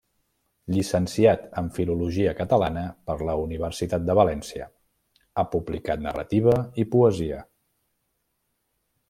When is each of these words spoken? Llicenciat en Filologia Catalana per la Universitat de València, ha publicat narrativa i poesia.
Llicenciat 0.75 1.43
en 1.61 1.67
Filologia 1.75 2.31
Catalana 2.39 2.85
per 3.09 3.17
la 3.27 3.35
Universitat 3.43 4.07
de 4.09 4.17
València, 4.21 4.69
ha 5.35 5.45
publicat 5.57 6.03
narrativa 6.07 6.57
i 6.85 6.89
poesia. 6.97 7.45